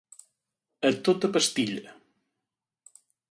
A 0.89 0.89
tota 1.09 1.29
pastilla. 1.35 1.93